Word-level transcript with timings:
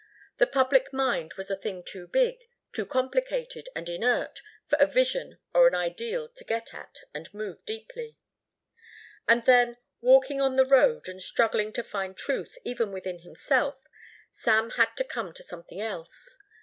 The 0.37 0.47
public 0.47 0.91
mind 0.91 1.35
was 1.35 1.51
a 1.51 1.55
thing 1.55 1.83
too 1.83 2.07
big, 2.07 2.39
too 2.73 2.87
complicated 2.87 3.69
and 3.75 3.87
inert 3.87 4.41
for 4.65 4.75
a 4.79 4.87
vision 4.87 5.37
or 5.53 5.67
an 5.67 5.75
ideal 5.75 6.27
to 6.27 6.43
get 6.43 6.73
at 6.73 7.01
and 7.13 7.31
move 7.35 7.63
deeply. 7.67 8.17
And 9.27 9.43
then, 9.45 9.77
walking 10.01 10.41
on 10.41 10.55
the 10.55 10.65
road 10.65 11.07
and 11.07 11.21
struggling 11.21 11.71
to 11.73 11.83
find 11.83 12.17
truth 12.17 12.57
even 12.63 12.91
within 12.91 13.19
himself, 13.19 13.77
Sam 14.31 14.71
had 14.71 14.97
to 14.97 15.03
come 15.03 15.33
to 15.33 15.43
something 15.43 15.79
else. 15.79 16.35